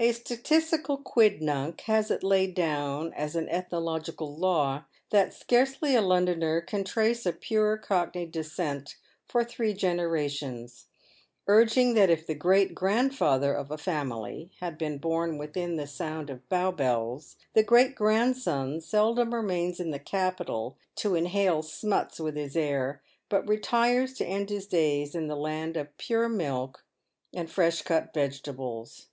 A 0.00 0.12
statistical 0.12 0.98
quidnunc 0.98 1.80
has 1.80 2.10
laid 2.22 2.50
it 2.50 2.54
down 2.54 3.12
as 3.14 3.34
an 3.34 3.48
ethnological 3.48 4.32
law, 4.32 4.84
that 5.10 5.34
scarcely 5.34 5.96
a 5.96 6.00
Londoner 6.00 6.60
can 6.60 6.84
trace 6.84 7.26
a 7.26 7.32
pure 7.32 7.76
Cockney 7.76 8.24
descent 8.24 8.94
for 9.26 9.42
three 9.42 9.74
generations, 9.74 10.86
urging 11.48 11.94
that 11.94 12.10
if 12.10 12.28
the 12.28 12.36
great 12.36 12.76
grandfather 12.76 13.52
of 13.52 13.72
a 13.72 13.76
family 13.76 14.52
had 14.60 14.78
been 14.78 14.98
born 14.98 15.36
within 15.36 15.84
sound 15.88 16.30
of 16.30 16.48
Bow 16.48 16.70
bells, 16.70 17.34
the 17.54 17.64
great 17.64 17.96
grandson 17.96 18.80
seldom 18.80 19.34
remains 19.34 19.80
in 19.80 19.90
the 19.90 19.98
capital 19.98 20.78
to 20.94 21.16
inhale 21.16 21.60
smuts 21.60 22.20
with 22.20 22.36
his 22.36 22.56
air, 22.56 23.02
but 23.28 23.48
retires 23.48 24.12
to 24.14 24.24
end 24.24 24.48
his 24.48 24.68
days 24.68 25.16
in 25.16 25.26
the 25.26 25.36
land 25.36 25.76
of 25.76 25.98
pure 25.98 26.28
milk 26.28 26.84
and 27.34 27.50
fresh 27.50 27.82
cut 27.82 28.14
vegetables. 28.14 29.08